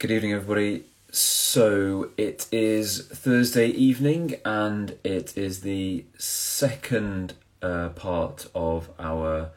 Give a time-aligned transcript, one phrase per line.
[0.00, 0.84] Good evening, everybody.
[1.10, 9.50] So it is Thursday evening, and it is the second uh, part of our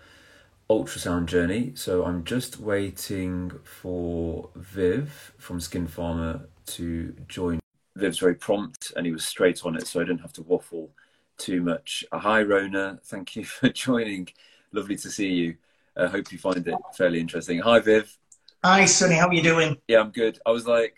[0.70, 1.71] ultrasound journey.
[1.76, 7.62] So I'm just waiting for Viv from Skin Pharma to join.
[7.96, 10.89] Viv's very prompt, and he was straight on it, so I didn't have to waffle
[11.38, 12.04] too much.
[12.12, 13.00] Uh, hi, Rona.
[13.05, 14.28] Thank you for joining.
[14.73, 15.55] Lovely to see you.
[15.96, 17.60] I uh, hope you find it fairly interesting.
[17.60, 18.18] Hi, Viv.
[18.64, 19.16] Hi, Sonny.
[19.16, 19.77] How are you doing?
[19.88, 20.39] Yeah, I'm good.
[20.46, 20.97] I was like,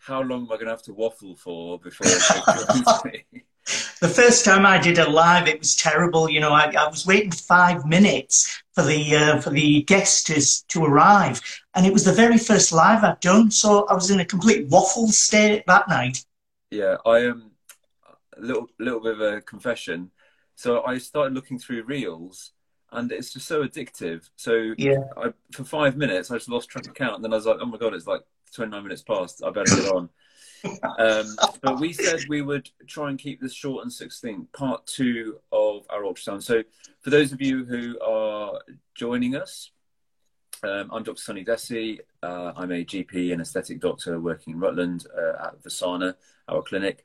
[0.00, 2.24] how long am I going to have to waffle for before?
[4.00, 6.28] The first time I did a live, it was terrible.
[6.28, 10.84] You know, I, I was waiting five minutes for the uh, for the guests to
[10.84, 11.40] arrive,
[11.74, 13.50] and it was the very first live I'd done.
[13.50, 16.24] So I was in a complete waffle state that night.
[16.70, 17.32] Yeah, I am.
[17.32, 17.50] Um,
[18.38, 20.12] a little little bit of a confession.
[20.56, 22.53] So I started looking through reels,
[22.94, 24.28] and it's just so addictive.
[24.36, 27.36] So yeah, I, for five minutes I just lost track of count, and then I
[27.36, 28.22] was like, oh my god, it's like
[28.54, 29.42] 29 minutes past.
[29.44, 30.08] I better get on.
[30.98, 34.52] um, but we said we would try and keep this short and succinct.
[34.52, 36.42] Part two of our ultrasound.
[36.42, 36.62] So,
[37.02, 38.60] for those of you who are
[38.94, 39.70] joining us,
[40.62, 41.20] um, I'm Dr.
[41.20, 41.98] Sonny Desi.
[42.22, 46.14] Uh, I'm a GP and aesthetic doctor working in Rutland uh, at Vasana,
[46.48, 47.04] our clinic.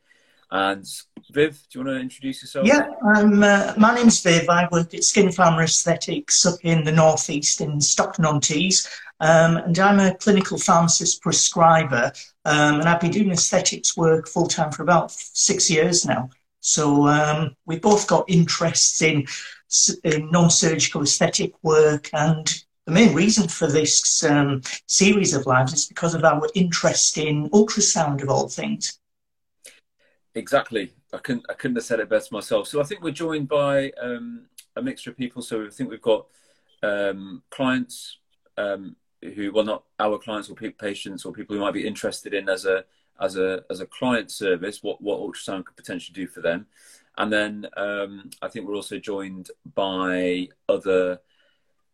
[0.51, 0.85] And
[1.31, 2.65] Viv, do you want to introduce yourself?
[2.65, 4.49] Yeah, I'm, uh, my name's Viv.
[4.49, 8.89] I work at Skin Pharma Aesthetics up in the northeast in Stockton on Tees.
[9.19, 12.11] Um, and I'm a clinical pharmacist prescriber.
[12.45, 16.29] Um, and I've been doing aesthetics work full time for about six years now.
[16.61, 19.25] So um, we've both got interests in,
[20.03, 22.09] in non surgical aesthetic work.
[22.13, 22.47] And
[22.85, 27.49] the main reason for this um, series of lives is because of our interest in
[27.51, 28.98] ultrasound of all things.
[30.39, 30.93] Exactly.
[31.13, 32.67] I couldn't I couldn't have said it better myself.
[32.67, 34.45] So I think we're joined by um,
[34.77, 35.41] a mixture of people.
[35.41, 36.27] So I think we've got
[36.81, 38.17] um, clients
[38.57, 42.47] um, who, well, not our clients or patients or people who might be interested in
[42.47, 42.85] as a
[43.19, 46.67] as a as a client service what what ultrasound could potentially do for them.
[47.17, 51.19] And then um, I think we're also joined by other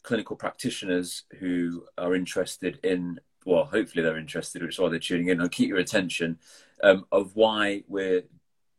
[0.03, 5.29] clinical practitioners who are interested in well, hopefully they're interested, which is why they're tuning
[5.29, 5.41] in.
[5.41, 6.37] I'll keep your attention
[6.83, 8.23] um, of why we're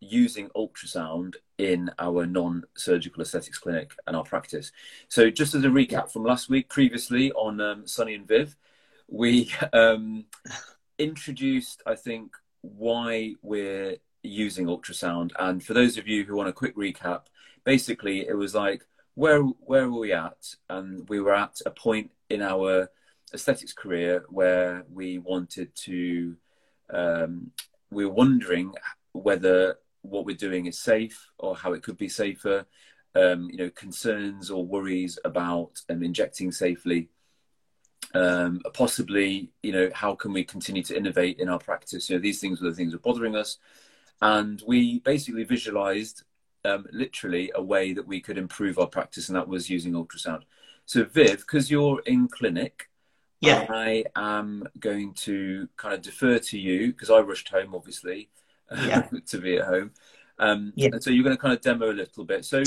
[0.00, 4.72] using ultrasound in our non-surgical aesthetics clinic and our practice.
[5.08, 8.56] So just as a recap from last week, previously on um, Sonny and Viv,
[9.08, 10.26] we um,
[10.98, 15.32] introduced, I think, why we're using ultrasound.
[15.38, 17.22] And for those of you who want a quick recap,
[17.64, 18.84] basically it was like,
[19.14, 20.54] where where were we at?
[20.68, 22.90] And we were at a point in our
[23.32, 26.36] aesthetics career where we wanted to
[26.92, 27.50] um,
[27.90, 28.74] were wondering
[29.12, 32.66] whether what we're doing is safe or how it could be safer.
[33.14, 37.08] Um, you know, concerns or worries about um, injecting safely.
[38.14, 42.10] Um, possibly, you know, how can we continue to innovate in our practice?
[42.10, 43.56] You know, these things were the things that were bothering us,
[44.20, 46.24] and we basically visualized
[46.66, 50.42] um, literally a way that we could improve our practice, and that was using ultrasound.
[50.84, 52.88] So, Viv, because you're in clinic,
[53.40, 53.66] yeah.
[53.68, 58.28] I am going to kind of defer to you because I rushed home, obviously,
[58.72, 59.02] yeah.
[59.26, 59.92] to be at home.
[60.38, 60.90] Um, yeah.
[60.92, 62.44] And so you're going to kind of demo a little bit.
[62.44, 62.62] So,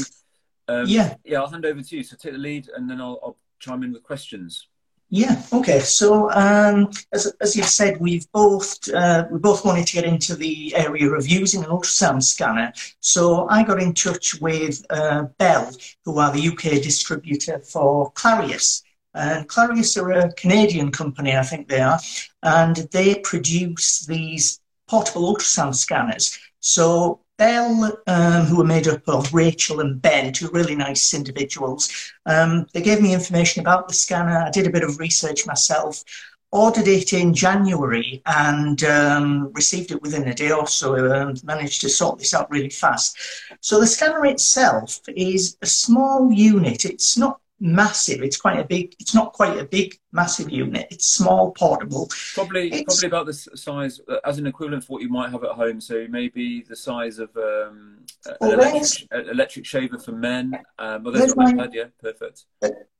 [0.67, 2.03] um, yeah, yeah, I'll hand over to you.
[2.03, 4.67] So take the lead, and then I'll, I'll chime in with questions.
[5.11, 5.41] Yeah.
[5.51, 5.79] Okay.
[5.79, 10.35] So, um, as, as you've said, we've both uh, we both wanted to get into
[10.35, 12.71] the area of using an ultrasound scanner.
[12.99, 15.71] So I got in touch with uh, Bell,
[16.05, 18.83] who are the UK distributor for Clarius.
[19.13, 21.99] And Clarius are a Canadian company, I think they are,
[22.43, 26.37] and they produce these portable ultrasound scanners.
[26.59, 31.89] So Bell, um, who are made up of Rachel and Ben, two really nice individuals,
[32.25, 34.37] um, they gave me information about the scanner.
[34.37, 36.03] I did a bit of research myself,
[36.51, 41.15] ordered it in January, and um, received it within a day or so.
[41.15, 43.17] Um, managed to sort this out really fast.
[43.61, 46.83] So the scanner itself is a small unit.
[46.83, 48.21] It's not massive.
[48.23, 48.95] It's quite a big.
[48.99, 50.87] It's not quite a big, massive unit.
[50.91, 52.09] It's small, portable.
[52.33, 55.43] Probably, it's, probably about the size uh, as an equivalent for what you might have
[55.43, 55.81] at home.
[55.81, 58.05] So maybe the size of um,
[58.41, 60.53] well, an electric, electric, shaver for men.
[60.77, 61.73] Um, well, there's, there's my iPad.
[61.73, 62.45] Yeah, perfect.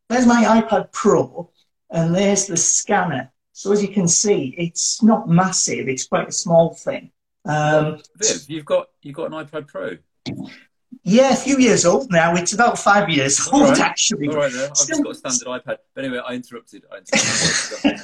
[0.10, 1.51] There's my iPad Pro,
[1.92, 3.31] and there's the scanner.
[3.54, 5.88] So as you can see, it's not massive.
[5.88, 7.12] It's quite a small thing.
[7.45, 9.98] Um, Viv, you've got you've got an iPad Pro.
[11.04, 12.36] Yeah, a few years old now.
[12.36, 13.80] It's about five years old, right.
[13.80, 14.28] actually.
[14.28, 14.54] All right.
[14.54, 15.78] I've Still, just got a standard iPad.
[15.94, 16.84] But anyway, I interrupted.
[16.92, 18.01] I interrupted.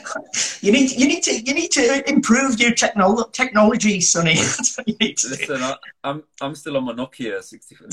[0.61, 4.35] you need, you need to, you need to improve your technolo- technology, Sonny.
[4.87, 7.87] Listen, I, am I'm still on my Nokia 64.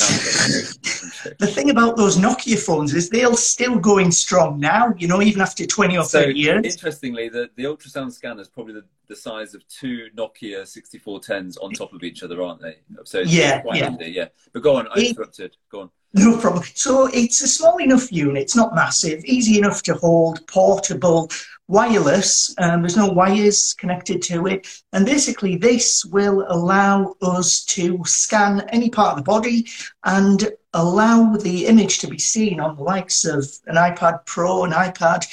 [1.38, 4.94] the thing about those Nokia phones is they're still going strong now.
[4.96, 6.64] You know, even after 20 or 30 so, years.
[6.64, 11.72] Interestingly, the the ultrasound scanner is probably the, the size of two Nokia 6410s on
[11.72, 12.78] top of each other, aren't they?
[13.04, 13.84] So yeah, yeah.
[13.84, 14.28] Handy, yeah.
[14.52, 14.88] But go on.
[14.94, 15.56] I interrupted.
[15.70, 15.90] Go on.
[16.14, 16.64] No problem.
[16.74, 21.30] So it's a small enough unit, it's not massive, easy enough to hold, portable,
[21.68, 22.54] wireless.
[22.58, 24.66] Um, there's no wires connected to it.
[24.92, 29.66] And basically, this will allow us to scan any part of the body
[30.04, 34.72] and allow the image to be seen on the likes of an iPad Pro, an
[34.72, 35.26] iPad,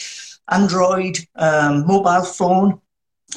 [0.49, 2.79] Android, um, mobile phone.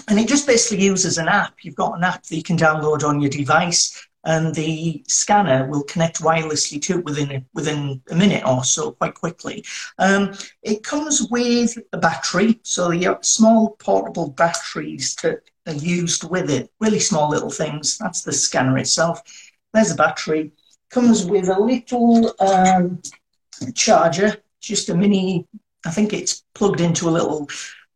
[0.08, 1.54] And it just basically uses an app.
[1.62, 5.82] You've got an app that you can download on your device and the scanner will
[5.84, 9.64] connect wirelessly to it within a, within a minute or so, quite quickly.
[9.98, 16.50] Um, it comes with a battery, so the small portable batteries that are used with
[16.50, 17.98] it, really small little things.
[17.98, 19.20] That's the scanner itself.
[19.72, 20.52] There's a battery.
[20.90, 23.00] Comes with a little um,
[23.74, 25.48] charger, just a mini.
[25.84, 27.48] I think it's plugged into a little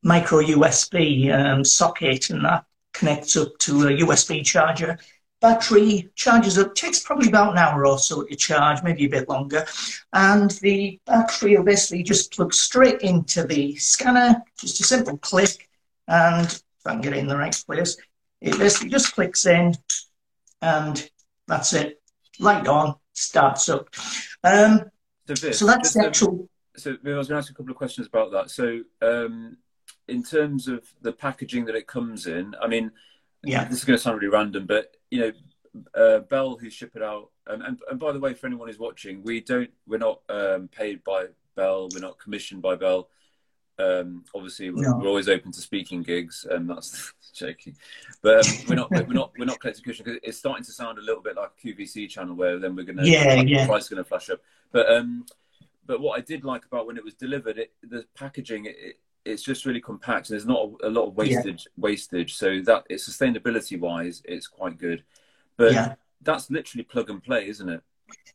[0.03, 2.65] micro USB um, socket, and that
[2.95, 4.99] connects up to a USB charger
[5.41, 9.29] battery charges up, takes probably about an hour or so to charge, maybe a bit
[9.29, 9.67] longer.
[10.13, 15.69] And the battery will basically just plug straight into the scanner, just a simple click.
[16.09, 17.97] And if I can get it in the right place,
[18.41, 19.75] it basically just clicks in
[20.63, 21.09] and
[21.47, 22.01] that's it.
[22.39, 23.89] Light on, starts up.
[24.45, 24.91] Um,
[25.27, 26.49] so, so that's the actual.
[26.77, 28.51] so I was going to ask a couple of questions about that.
[28.51, 29.57] So um,
[30.09, 32.93] in terms of the packaging that it comes in, I mean,
[33.47, 35.33] yeah, this is going to sound really random, but you know,
[35.95, 38.79] uh, Bell who ship it out, um, and and by the way, for anyone who's
[38.79, 43.09] watching, we don't, we're not um, paid by Bell, we're not commissioned by Bell.
[43.79, 44.97] Um, obviously, we're, no.
[44.97, 47.77] we're, always open to speaking gigs, and that's joking.
[48.23, 50.99] But um, we're not, we're not, we're not collecting commission because it's starting to sound
[50.99, 53.69] a little bit like a QVC channel where then we're going to, yeah, yeah, the
[53.69, 54.41] price is going to flash up.
[54.73, 55.27] But um,
[55.87, 59.43] but what I did like about when it was delivered, it, the packaging, it, it's
[59.43, 60.29] just really compact.
[60.29, 61.67] There's not a, a lot of wastage.
[61.67, 61.83] Yeah.
[61.83, 65.03] Wastage, so that it's sustainability wise, it's quite good.
[65.57, 65.95] But yeah.
[66.23, 67.83] that's literally plug and play, isn't it?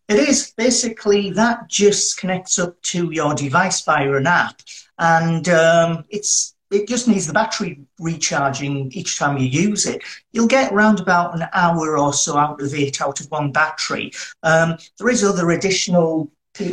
[0.07, 4.61] It is basically that just connects up to your device via an app,
[4.99, 10.01] and um, it's it just needs the battery recharging each time you use it.
[10.31, 14.11] You'll get around about an hour or so out of it, out of one battery.
[14.43, 16.31] Um, there is other additional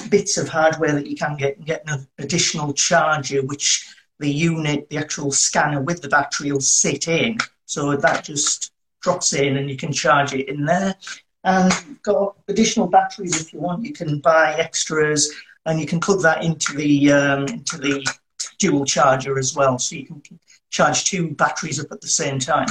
[0.08, 4.88] bits of hardware that you can get and get an additional charger, which the unit,
[4.90, 7.38] the actual scanner with the battery will sit in.
[7.66, 10.94] So that just drops in and you can charge it in there.
[11.44, 13.84] And you've got additional batteries if you want.
[13.84, 15.32] You can buy extras
[15.66, 18.06] and you can plug that into the um, into the
[18.58, 19.78] dual charger as well.
[19.78, 20.22] So you can
[20.70, 22.68] charge two batteries up at the same time.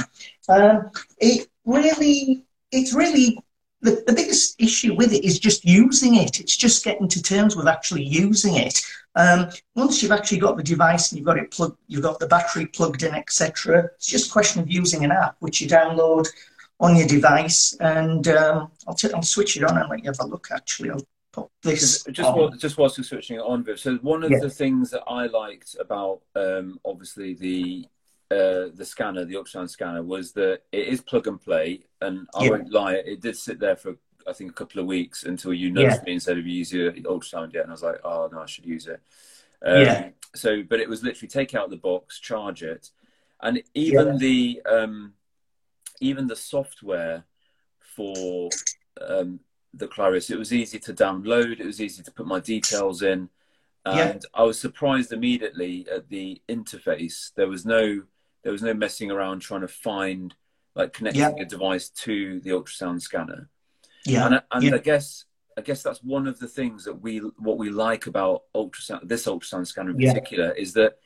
[0.48, 3.38] Um, it really, it's really
[3.80, 6.40] the, the biggest issue with it is just using it.
[6.40, 8.80] It's just getting to terms with actually using it.
[9.18, 12.28] Um, once you've actually got the device and you've got it plugged, you've got the
[12.28, 13.90] battery plugged in, etc.
[13.96, 16.28] It's just a question of using an app which you download
[16.78, 20.20] on your device, and um, I'll, t- I'll switch it on and let you have
[20.20, 20.48] a look.
[20.52, 23.80] Actually, I'll put this just while, just whilst you're switching it on, Viv.
[23.80, 24.38] So one of yeah.
[24.38, 27.86] the things that I liked about um, obviously the
[28.30, 31.80] uh, the scanner, the ultrasound scanner, was that it is plug and play.
[32.00, 32.50] And I yeah.
[32.50, 33.96] won't lie, it did sit there for
[34.28, 36.04] I think a couple of weeks until you noticed yeah.
[36.04, 38.40] me and said, "Have you used your ultrasound yet?" And I was like, "Oh no,
[38.40, 39.00] I should use it."
[39.64, 40.08] Um, yeah.
[40.34, 42.90] So, but it was literally take out the box, charge it,
[43.40, 44.16] and even yeah.
[44.18, 45.14] the um,
[46.00, 47.24] even the software
[47.80, 48.50] for
[49.00, 49.40] um,
[49.74, 51.60] the Clarius, it was easy to download.
[51.60, 53.30] It was easy to put my details in,
[53.84, 54.18] and yeah.
[54.34, 57.32] I was surprised immediately at the interface.
[57.34, 58.02] There was no
[58.42, 60.34] there was no messing around trying to find
[60.74, 61.42] like connecting yeah.
[61.42, 63.48] a device to the ultrasound scanner.
[64.08, 64.74] Yeah, and, and yeah.
[64.74, 65.24] I guess
[65.58, 69.26] I guess that's one of the things that we what we like about ultrasound this
[69.26, 70.98] ultrasound scanner in particular is that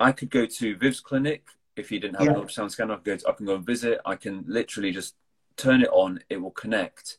[0.00, 1.44] I could go to Viv's clinic
[1.76, 2.32] if he didn't have yeah.
[2.32, 2.94] an ultrasound scanner.
[2.94, 4.00] I can go to, I can go and visit.
[4.06, 5.14] I can literally just
[5.56, 6.20] turn it on.
[6.30, 7.18] It will connect,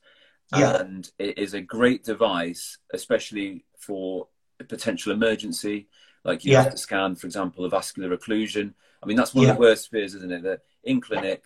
[0.55, 0.81] yeah.
[0.81, 4.27] and it is a great device, especially for
[4.59, 5.87] a potential emergency.
[6.23, 6.63] Like you yeah.
[6.63, 8.73] have to scan, for example, a vascular occlusion.
[9.01, 10.43] I mean, that's one of the worst fears, isn't it?
[10.43, 11.43] That in clinic,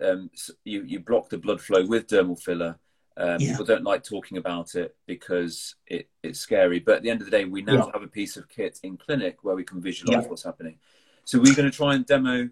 [0.00, 0.30] um,
[0.64, 2.78] you you block the blood flow with dermal filler.
[3.16, 3.50] Um, yeah.
[3.50, 6.80] People don't like talking about it because it, it's scary.
[6.80, 7.90] But at the end of the day, we now yeah.
[7.92, 10.78] have a piece of kit in clinic where we can visualize what's happening.
[11.24, 12.48] So we're going to try and demo.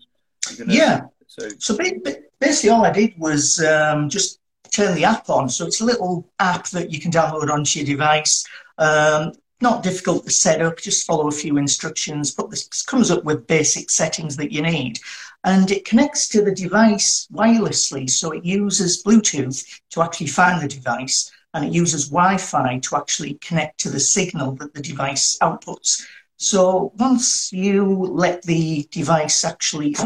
[0.57, 1.03] Gonna, yeah.
[1.27, 5.49] So, so basically, all I did was um, just turn the app on.
[5.49, 8.45] So it's a little app that you can download onto your device.
[8.79, 13.25] Um, not difficult to set up, just follow a few instructions, but this comes up
[13.25, 15.01] with basic settings that you need.
[15.45, 20.69] And it connects to the device wirelessly, so it uses Bluetooth to actually find the
[20.69, 25.39] device, and it uses Wi Fi to actually connect to the signal that the device
[25.41, 26.03] outputs.
[26.37, 29.97] So once you let the device actually,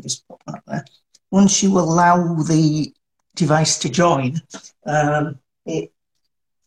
[0.00, 0.84] just put that there.
[1.30, 2.92] Once you allow the
[3.34, 4.40] device to join,
[4.86, 5.92] um, it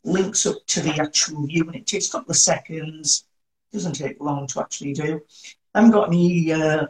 [0.03, 1.75] links up to the actual unit.
[1.75, 3.25] It takes a couple of seconds,
[3.71, 5.21] doesn't take long to actually do.
[5.75, 6.87] I haven't got any, uh,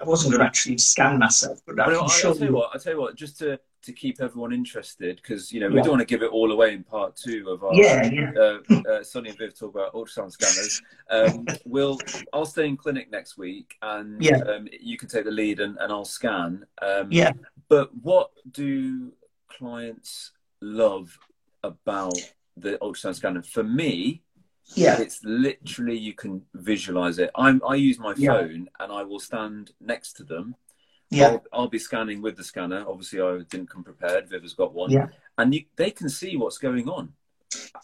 [0.00, 2.46] I wasn't going to actually scan myself, but I can I, show I'll tell you
[2.50, 2.54] you.
[2.54, 5.76] what, I'll tell you what, just to, to keep everyone interested, because, you know, we
[5.76, 5.82] Yeah.
[5.82, 8.32] don't want to give it all away in part two of our Yeah, yeah.
[8.40, 8.58] uh,
[8.88, 10.80] uh, Sonny and Viv talk about ultrasound scanners.
[11.10, 12.00] Um, we'll,
[12.32, 14.36] I'll stay in clinic next week, and Yeah.
[14.46, 16.64] um, you can take the lead, and, and I'll scan.
[16.80, 17.32] Um, Yeah.
[17.68, 19.12] But what do
[19.48, 21.18] clients love
[21.64, 22.14] about
[22.56, 23.42] the ultrasound scanner?
[23.42, 24.22] For me,
[24.74, 27.30] Yeah, it's literally you can visualize it.
[27.34, 28.32] I'm, I use my Yeah.
[28.34, 30.54] phone, and I will stand next to them.
[31.10, 32.84] yeah, I'll, I'll be scanning with the scanner.
[32.86, 34.28] Obviously, I didn't come prepared.
[34.28, 35.08] Viv has got one, Yeah.
[35.38, 37.12] and you, they can see what's going on.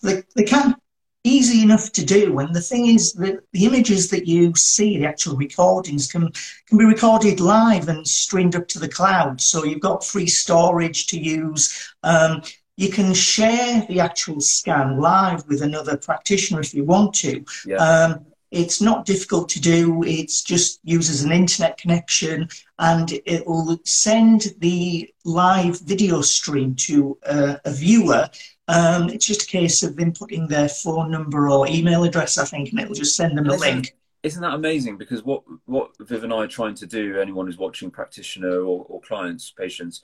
[0.03, 0.77] they, they can
[1.25, 5.05] easy enough to do and the thing is that the images that you see the
[5.05, 6.31] actual recordings can
[6.69, 11.09] can be recorded live and streamed up to the cloud so you've got free storage
[11.09, 12.41] to use um,
[12.77, 17.77] you can share the actual scan live with another practitioner if you want to Yeah.
[17.77, 23.81] um, it's not difficult to do it's just uses an internet connection and it will
[23.85, 28.29] send the live video stream to uh, a viewer
[28.69, 32.71] um, it's just a case of inputting their phone number or email address, I think,
[32.71, 33.95] and it'll just send them a link.
[34.25, 34.97] Isn't that amazing?
[34.97, 38.85] Because what what Viv and I are trying to do, anyone who's watching, practitioner or,
[38.89, 40.03] or clients, patients,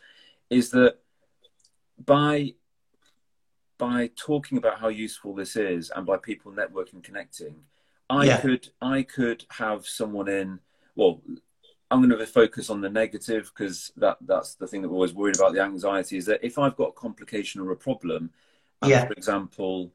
[0.48, 0.98] is that
[2.04, 2.54] by
[3.82, 7.56] by talking about how useful this is and by people networking, connecting,
[8.08, 8.40] I Yeah.
[8.40, 10.60] could I could have someone in.
[10.94, 11.20] Well,
[11.90, 15.14] I'm going to focus on the negative because that that's the thing that we're always
[15.14, 15.52] worried about.
[15.52, 18.30] The anxiety is that if I've got a complication or a problem,
[18.86, 19.06] Yeah.
[19.06, 19.92] for example,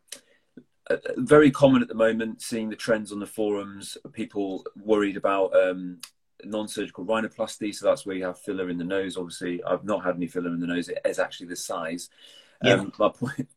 [0.89, 5.53] uh, very common at the moment seeing the trends on the forums people worried about
[5.55, 5.99] um,
[6.45, 10.15] non-surgical rhinoplasty so that's where you have filler in the nose obviously i've not had
[10.15, 12.09] any filler in the nose it is actually this size
[12.63, 12.75] Yeah.
[12.75, 13.49] um, my point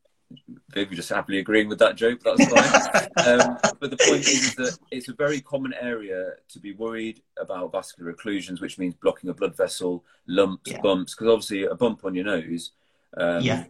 [0.75, 3.07] maybe just happily agreeing with that joke but that's fine
[3.41, 7.71] um, but the point is that it's a very common area to be worried about
[7.71, 10.81] vascular occlusions which means blocking a blood vessel lumps Yeah.
[10.81, 12.71] bumps because obviously a bump on your nose
[13.17, 13.65] um, Yeah.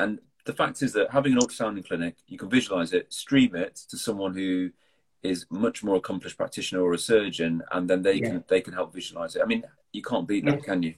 [0.00, 3.56] and the fact is that having an ultrasound in clinic, you can visualize it, stream
[3.56, 4.70] it to someone who
[5.24, 8.28] is much more accomplished practitioner or a surgeon, and then they Yeah.
[8.28, 9.42] can they can help visualize it.
[9.42, 10.64] I mean, you can't beat that, Yeah.
[10.64, 10.94] can you?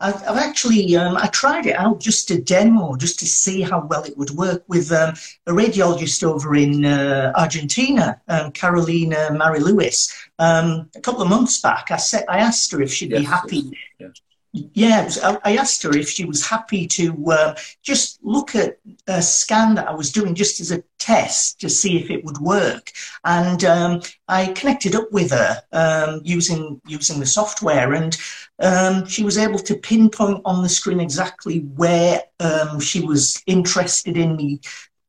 [0.00, 3.86] I've, I've actually um, I tried it out just to demo, just to see how
[3.86, 5.14] well it would work with um,
[5.46, 10.12] a radiologist over in uh, Argentina, um, Carolina Mary Lewis.
[10.38, 13.28] Um, a couple of months back, I said I asked her if she'd be Yes,
[13.28, 14.20] happy yes,
[14.56, 15.10] Yeah,
[15.44, 19.88] I asked her if she was happy to uh, just look at a scan that
[19.88, 22.92] I was doing just as a test to see if it would work.
[23.24, 28.16] And um, I connected up with her um, using using the software, and
[28.60, 34.16] um, she was able to pinpoint on the screen exactly where um, she was interested
[34.16, 34.60] in me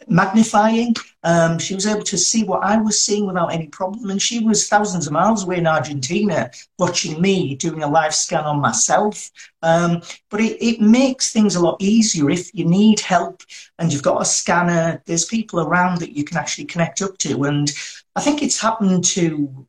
[0.07, 0.95] magnifying.
[1.23, 4.43] Um, she was able to see what I was seeing without any problem, and she
[4.43, 9.31] was thousands of miles away in Argentina watching me doing a live scan on myself.
[9.61, 13.41] Um, but it, it makes things a lot easier if you need help
[13.79, 15.01] and you've got a scanner.
[15.05, 17.71] There's people around that you can actually connect up to, and
[18.15, 19.65] I think it's happened to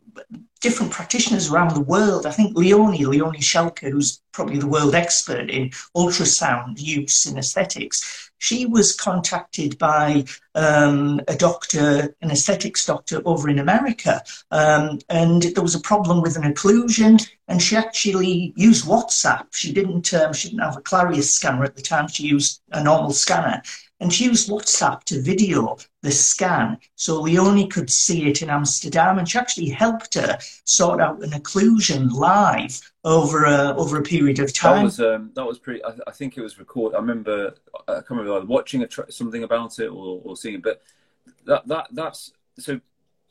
[0.61, 2.27] different practitioners around the world.
[2.27, 8.26] I think Leonie, Leonie Schelke, who's probably the world expert in ultrasound use in aesthetics,
[8.39, 10.25] she was contacted by
[10.55, 16.23] um, a doctor, an aesthetics doctor over in America, um, and there was a problem
[16.23, 19.47] with an occlusion, and she actually used WhatsApp.
[19.53, 22.09] She didn't, um, she didn't have a Clarius scanner at the time.
[22.09, 23.63] She used a normal scanner,
[24.01, 29.19] and she used WhatsApp to video the scan, so Leonie could see it in Amsterdam,
[29.19, 34.39] and she actually helped her sort out an occlusion live over a over a period
[34.39, 34.85] of That time.
[34.85, 35.83] was um, that was pretty.
[35.85, 36.97] I, I think it was recorded.
[36.97, 37.55] I remember.
[37.89, 40.83] I can't remember either watching a tr- something about it or, or seeing it, but
[41.47, 42.81] that that that's so.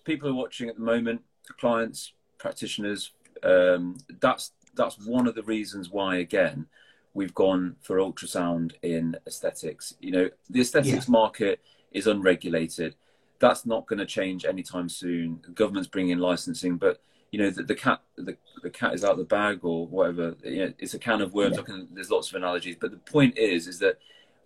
[0.03, 1.22] People are watching at the moment.
[1.60, 3.12] Clients, practitioners.
[3.43, 6.67] Um, that's that's one of the reasons why again
[7.15, 9.95] we've gone for ultrasound in aesthetics.
[10.00, 12.93] You know, the aesthetics market is unregulated.
[13.39, 15.39] That's not going to change anytime soon.
[15.43, 19.03] The government's bringing in licensing, but you know, the, the cat the, the cat is
[19.03, 20.36] out of the bag or whatever.
[20.43, 21.55] You know, it's a can of worms.
[21.55, 21.62] Yeah.
[21.62, 23.98] I can, there's lots of analogies, but the point is, is that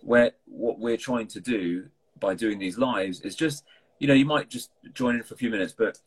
[0.02, 1.88] where what we're trying to do
[2.20, 3.66] by doing these lives is just,
[3.98, 6.00] you know, you might just join in for a few minutes, but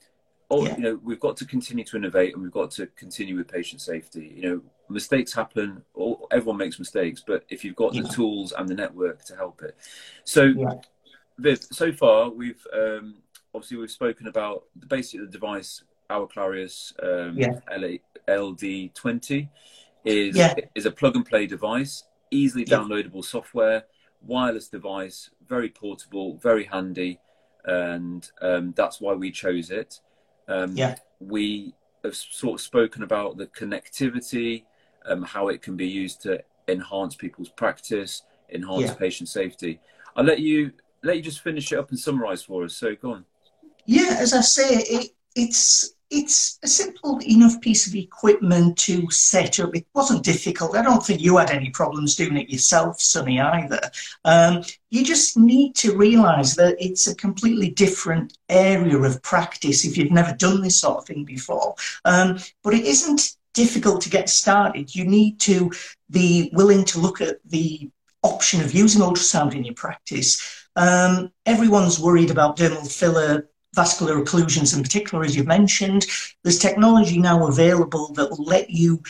[0.52, 0.76] oh, yeah.
[0.76, 3.80] you know, we've got to continue to innovate and we've got to continue with patient
[3.80, 4.34] safety.
[4.36, 5.82] You know, mistakes happen.
[5.94, 8.02] All, everyone makes mistakes, but if you've got yeah.
[8.02, 9.76] the tools and the network to help it,
[10.24, 10.74] so yeah.
[11.38, 13.16] Viv, so far we've um,
[13.54, 17.58] obviously we've spoken about basically the device our Clarius um, yeah.
[18.28, 19.48] LD20
[20.04, 20.38] is
[20.74, 23.84] is a plug and play device, easily downloadable software,
[24.20, 27.18] wireless device, very portable, very handy,
[27.64, 30.00] and um, that's why we chose it.
[30.48, 30.96] Um, yeah.
[31.20, 34.64] We have sort of spoken about the connectivity,
[35.06, 38.94] um, how it can be used to enhance people's practice, enhance yeah.
[38.94, 39.80] patient safety.
[40.16, 40.72] I'll let you
[41.02, 42.76] let you just finish it up and summarize for us.
[42.76, 43.24] So go on.
[43.86, 49.58] Yeah, as I say, it, it's it's a simple enough piece of equipment to set
[49.58, 49.74] up.
[49.74, 50.76] It wasn't difficult.
[50.76, 53.80] I don't think you had any problems doing it yourself, Sonny, either.
[54.26, 59.96] Um, you just need to realise that it's a completely different area of practice if
[59.96, 61.74] you've never done this sort of thing before.
[62.04, 64.94] Um, but it isn't difficult to get started.
[64.94, 65.72] You need to
[66.10, 67.90] be willing to look at the
[68.22, 70.66] option of using ultrasound in your practice.
[70.76, 76.06] Um, everyone's worried about dermal filler vascular occlusions in particular, as you've mentioned.
[76.42, 79.02] There's technology now available that will let you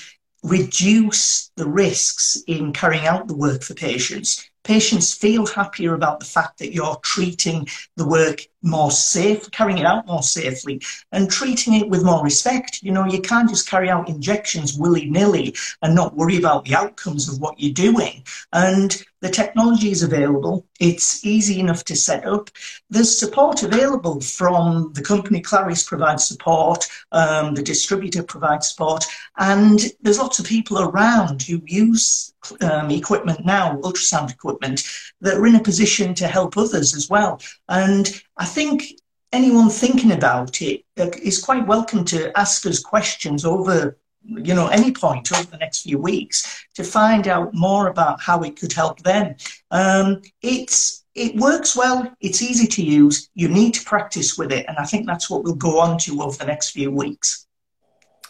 [0.42, 4.49] reduce the risks in carrying out the work for patients.
[4.64, 7.66] Patients feel happier about the fact that you're treating
[7.97, 12.83] the work more safe, carrying it out more safely, and treating it with more respect.
[12.83, 16.75] You know, you can't just carry out injections willy nilly and not worry about the
[16.75, 18.25] outcomes of what you're doing.
[18.52, 20.66] And the technology is available.
[20.81, 22.50] It's easy enough to set up.
[22.90, 25.40] There's support available from the company.
[25.40, 26.88] Clarius provides support.
[27.12, 29.04] Um, the distributor provides support.
[29.38, 34.83] And there's lots of people around who use um, equipment now, ultrasound equipment,
[35.21, 37.40] that are in a position to help others as well.
[37.69, 38.85] And I think
[39.33, 41.11] anyone thinking about it uh,
[41.43, 45.99] quite welcome to ask us questions over you know, any point over the next few
[45.99, 49.35] weeks to find out more about how it could help them.
[49.71, 52.11] Um, it's it works well.
[52.21, 53.29] It's easy to use.
[53.35, 56.23] You need to practice with it, and I think that's what we'll go on to
[56.23, 57.47] over the next few weeks.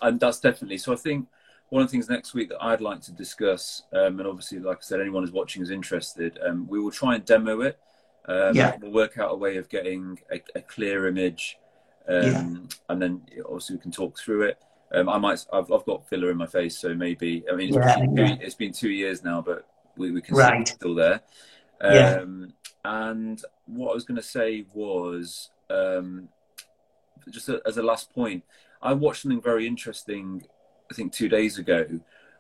[0.01, 0.93] And that's definitely so.
[0.93, 1.29] I think
[1.69, 4.79] one of the things next week that I'd like to discuss, um, and obviously, like
[4.79, 6.39] I said, anyone who's watching is interested.
[6.45, 7.79] Um, we will try and demo it.
[8.27, 8.77] Um, yeah.
[8.81, 11.59] We'll work out a way of getting a, a clear image,
[12.09, 12.39] yeah.
[12.39, 14.59] Um, and then obviously we can talk through it.
[14.95, 15.45] Um, I might.
[15.53, 17.45] I've, I've got filler in my face, so maybe.
[17.51, 18.37] I mean, it's, yeah, been, yeah.
[18.41, 20.69] it's been two years now, but we, we can right.
[20.69, 21.21] see still there.
[21.81, 22.25] Um, yeah.
[22.85, 26.29] And what I was going to say was, um,
[27.31, 28.45] just a, as a last point,
[28.83, 30.45] I watched something very interesting.
[30.91, 31.87] I think two days ago,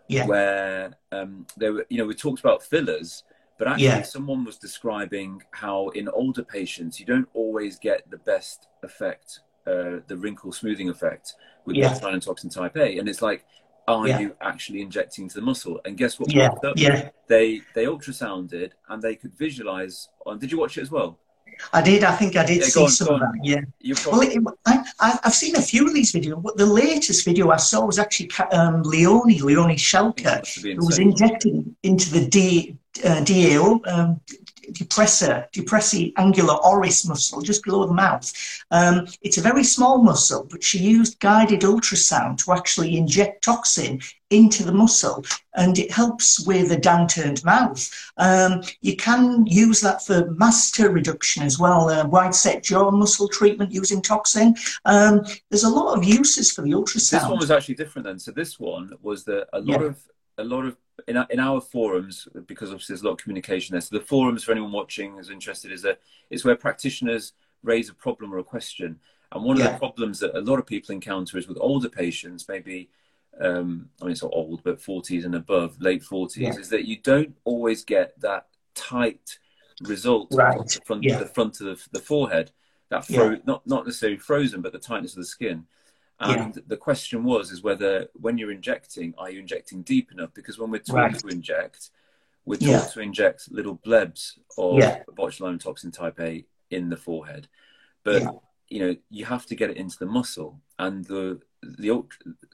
[0.09, 0.27] yeah.
[0.27, 3.23] where um, there were, you know, we talked about fillers,
[3.59, 4.03] but actually, yeah.
[4.03, 10.01] someone was describing how in older patients you don't always get the best effect, uh,
[10.07, 11.35] the wrinkle smoothing effect
[11.65, 11.93] with yeah.
[11.93, 13.45] botulinum toxin type A, and it's like,
[13.89, 14.21] are yeah.
[14.21, 15.81] you actually injecting to the muscle?
[15.85, 16.33] And guess what?
[16.33, 17.11] Yeah, yeah.
[17.29, 20.09] They they ultrasounded and they could visualize.
[20.27, 21.19] On did you watch it as well?
[21.73, 22.05] I did.
[22.05, 23.33] I think I did yeah, see on, some of that.
[23.43, 23.61] Yeah.
[24.11, 24.43] Well, it,
[25.01, 27.99] I, have seen a few of these videos, but the latest video I saw was
[27.99, 34.21] actually um, Leonie, Leonie Schelke, who was injected into the D, uh, DAO, um,
[34.73, 38.33] depressor, depressi anguli oris muscle just below the mouth.
[38.71, 44.01] Um, it's a very small muscle, but she used guided ultrasound to actually inject toxin
[44.31, 45.25] into the muscle
[45.55, 47.91] and it helps with a downturned mouth.
[48.17, 53.29] Um, you can use that for masseter reduction as well, uh, wide set jaw muscle
[53.29, 54.55] treatment using toxin.
[54.87, 57.11] Um, there's a lot of uses for the ultrasound.
[57.11, 58.19] This one was actually different then.
[58.19, 59.89] So this one was that a lot yeah.
[59.89, 59.99] of
[60.39, 60.77] a lot of
[61.09, 63.81] in our, in our forums because obviously there's a lot of communication there.
[63.81, 65.97] So the forums for anyone watching is interested is a
[66.31, 69.01] it's where practitioners raise a problem or a question.
[69.33, 72.47] And one of the problems that a lot of people encounter is with older patients,
[72.49, 72.91] maybe
[73.41, 76.51] um, I mean it's not old, but 40s and above, late 40s, yeah.
[76.51, 79.39] is that you don't always get that tight
[79.83, 80.59] result right.
[80.59, 81.19] the front, yeah.
[81.19, 82.51] the front of the, the forehead.
[82.91, 85.65] That fro- not not necessarily frozen, but the tightness of the skin.
[86.23, 86.63] And yeah.
[86.67, 90.33] the question was, is whether when you're injecting, are you injecting deep enough?
[90.35, 91.19] Because when we're taught right.
[91.19, 91.91] to inject,
[92.45, 92.81] we're taught yeah.
[92.81, 95.03] to inject little blebs of yeah.
[95.17, 97.49] botulinum toxin type A in the forehead.
[98.05, 98.23] But,
[98.69, 100.61] you know, you have to get it into the muscle.
[100.79, 102.05] And the, the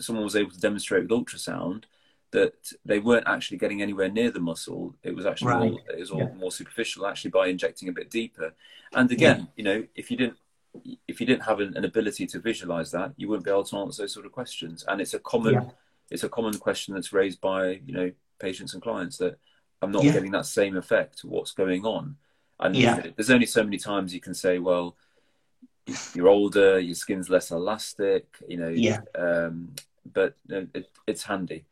[0.00, 1.85] someone was able to demonstrate with ultrasound
[2.31, 4.94] that they weren't actually getting anywhere near the muscle.
[5.02, 5.72] It was actually right.
[5.72, 8.52] all, it was all more superficial actually by injecting a bit deeper.
[8.92, 10.37] And again, you know, if you didn't
[11.07, 13.76] if you didn't have an, an, ability to visualize that, you wouldn't be able to
[13.78, 14.85] answer those sort of questions.
[14.87, 15.70] And it's a common, yeah.
[16.11, 19.38] it's a common question that's raised by you know patients and clients that
[19.83, 20.12] I'm not Yeah.
[20.12, 21.20] getting that same effect.
[21.24, 22.16] What's going on?
[22.61, 23.02] And Yeah.
[23.16, 26.00] there's only so many times you can say, well, there's only so many times you
[26.00, 28.68] can say, well, you're older, your skin's less elastic, you know.
[28.68, 29.00] Yeah.
[29.14, 29.74] Um,
[30.12, 31.64] but it, it's handy.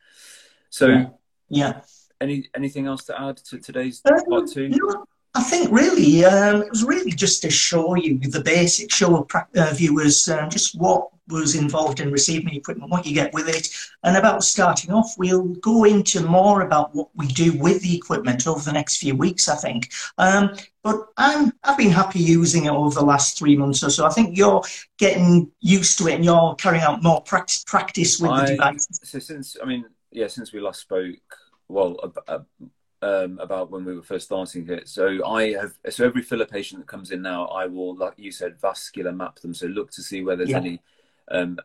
[0.69, 1.09] So, Yeah.
[1.49, 1.81] yeah.
[2.19, 4.69] any anything else to add to today's Um, part two?
[4.69, 9.21] no, I think really um, it was really just to show you the basic show
[9.23, 13.49] pra- uh, viewers um, just what was involved in receiving equipment, what you get with
[13.49, 13.67] it,
[14.03, 15.13] and about starting off.
[15.17, 19.13] We'll go into more about what we do with the equipment over the next few
[19.13, 19.91] weeks, I think.
[20.17, 24.05] Um, but I'm I've been happy using it over the last three months or so.
[24.05, 24.63] I think you're
[24.97, 28.87] getting used to it and you're carrying out more practice practice with I- the device.
[29.03, 31.19] So since I mean, yeah, since we last spoke,
[31.67, 32.69] well, ab- ab-
[33.01, 34.87] um, about when we were first starting it.
[34.87, 38.31] So I have so every filler patient that comes in now, I will, like you
[38.31, 39.53] said, vascular map them.
[39.53, 40.57] So look to see where there's Yeah.
[40.57, 40.81] any
[41.29, 41.59] um,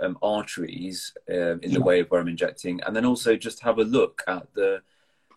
[0.00, 1.78] um, arteries um, in Yeah.
[1.78, 4.82] the way of where I'm injecting, and then also just have a look at the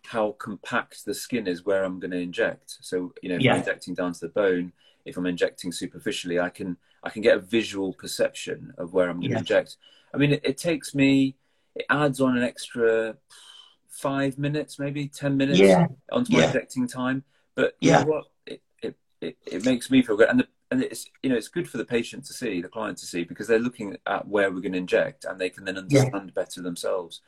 [0.05, 2.77] how compact the skin is where I'm going to inject.
[2.81, 3.57] So you know, Yeah.
[3.57, 4.73] Injecting down to the bone,
[5.05, 9.19] if I'm injecting superficially, I can I can get a visual perception of where I'm
[9.19, 9.77] going to inject.
[10.13, 11.35] I mean, it, it takes me
[11.75, 13.15] it adds on an extra
[13.91, 15.87] five minutes, maybe ten minutes Yeah.
[16.11, 16.47] onto my Yeah.
[16.47, 17.23] injecting time.
[17.55, 17.99] But you Yeah.
[17.99, 18.25] know what?
[18.47, 21.49] It, it it it makes me feel good, and the, and it's you know it's
[21.49, 24.49] good for the patient to see, the client to see, because they're looking at where
[24.51, 25.81] we're going to inject, and they can then Yeah.
[26.01, 27.21] understand better themselves.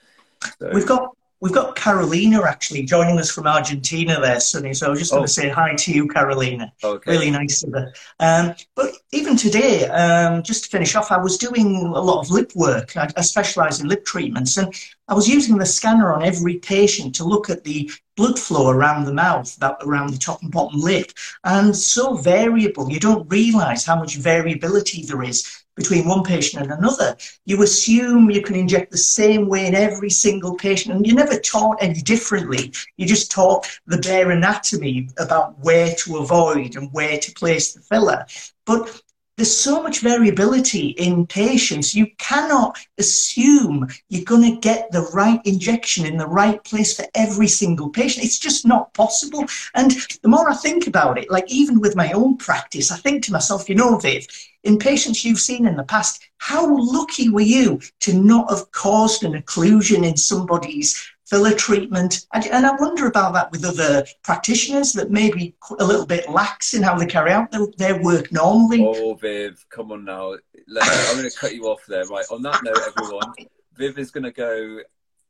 [0.59, 4.73] So, We've got we've got Carolina actually joining us from Argentina there, Sonny.
[4.73, 5.25] So I was just going Oh.
[5.25, 6.71] to say hi to you, Carolina.
[6.81, 7.11] okay.
[7.11, 7.91] Really nice of her.
[8.21, 12.31] Um, but even today, um, just to finish off, I was doing a lot of
[12.31, 12.95] lip work.
[12.95, 14.73] I, I specialise in lip treatments, and
[15.09, 19.03] I was using the scanner on every patient to look at the blood flow around
[19.03, 21.11] the mouth, that around the top and bottom lip,
[21.43, 22.89] and so variable.
[22.89, 27.15] You don't realise how much variability there is between one patient and another.
[27.45, 31.39] You assume you can inject the same way in every single patient, and you're never
[31.39, 32.73] taught any differently.
[32.97, 37.81] You just taught the bare anatomy about where to avoid and where to place the
[37.81, 38.25] filler.
[38.65, 39.01] But
[39.37, 45.41] there's so much variability in patients, you cannot assume you're going to get the right
[45.45, 48.25] injection in the right place for every single patient.
[48.25, 49.45] It's just not possible.
[49.73, 49.91] And
[50.21, 53.31] the more I think about it, like even with my own practice, I think to
[53.31, 54.27] myself, you know, Viv,
[54.63, 59.23] in patients you've seen in the past, how lucky were you to not have caused
[59.23, 62.25] an occlusion in somebody's filler treatment?
[62.33, 66.29] And, and I wonder about that with other practitioners that may be a little bit
[66.29, 68.85] lax in how they carry out their, their work normally.
[68.85, 70.33] Oh, Viv, come on now.
[70.33, 72.05] I'm going to cut you off there.
[72.05, 72.25] Right.
[72.31, 73.33] On that note, everyone,
[73.75, 74.79] Viv is going to go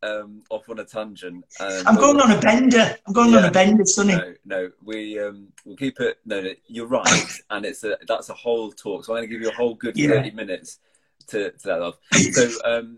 [0.04, 1.46] um, off on a tangent.
[1.60, 2.96] And I'm going on a bender.
[3.08, 4.16] I'm going on a bender, Sonny.
[4.16, 6.18] No, no, we um, we'll keep it.
[6.26, 9.06] No, no, you're right, and it's a that's a whole talk.
[9.06, 10.10] So I'm going to give you a whole good Yeah.
[10.10, 10.80] thirty minutes
[11.28, 11.96] to to that off.
[12.12, 12.98] So um,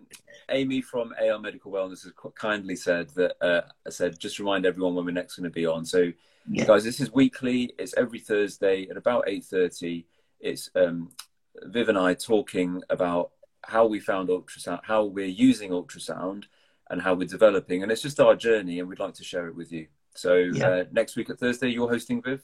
[0.49, 5.05] Amy from AR Medical Wellness has kindly said that uh, said just remind everyone when
[5.05, 5.85] we're next going to be on.
[5.85, 6.11] So
[6.49, 6.65] Yeah.
[6.65, 7.73] guys, this is weekly.
[7.79, 10.05] It's every Thursday at about eight thirty.
[10.39, 11.11] It's um,
[11.63, 13.31] Viv and I talking about
[13.63, 16.45] how we found ultrasound, how we're using ultrasound,
[16.89, 17.81] and how we're developing.
[17.81, 19.87] And it's just our journey, and we'd like to share it with you.
[20.13, 20.67] So Yeah.
[20.67, 22.43] uh, next week at Thursday, you're hosting Viv.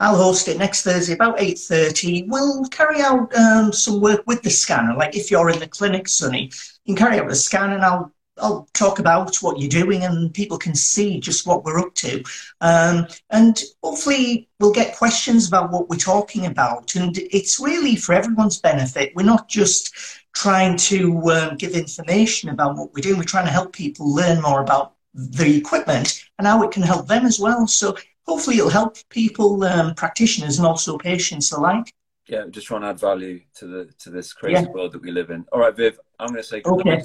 [0.00, 2.26] I'll host it next Thursday about 8.30.
[2.28, 4.94] We'll carry out um, some work with the scanner.
[4.96, 6.50] Like if you're in the clinic, Sonny,
[6.84, 10.32] you can carry out the scan and I'll I'll talk about what you're doing and
[10.32, 12.22] people can see just what we're up to.
[12.62, 16.94] Um, and hopefully we'll get questions about what we're talking about.
[16.94, 19.12] And it's really for everyone's benefit.
[19.14, 19.94] We're not just
[20.34, 23.18] trying to um, give information about what we're doing.
[23.18, 27.08] We're trying to help people learn more about the equipment and how it can help
[27.08, 27.66] them as well.
[27.66, 31.92] So hopefully it'll help people, um, practitioners and also patients alike.
[32.26, 34.70] Yeah, just trying to add value to the to this crazy Yeah.
[34.70, 35.44] world that we live in.
[35.52, 37.02] All right, Viv, I'm going to say good Okay.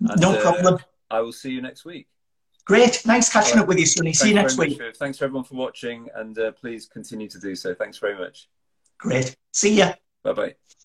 [0.00, 0.78] And, no uh, problem.
[1.10, 2.08] I will see you next week.
[2.64, 2.96] Great.
[2.96, 3.62] Thanks catching right.
[3.62, 4.14] up with you, Sonny.
[4.14, 4.80] See you next week.
[4.80, 7.74] much, Thanks for everyone for watching, and uh, please continue to do so.
[7.74, 8.48] Thanks very much.
[8.96, 9.36] Great.
[9.52, 9.92] See ya.
[10.22, 10.54] Bye bye.